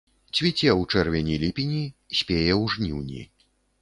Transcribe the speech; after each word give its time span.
Цвіце 0.37 0.69
ў 0.79 0.95
чэрвені-ліпені, 0.95 1.83
спее 2.21 2.49
ў 2.61 2.75
жніўні. 2.77 3.21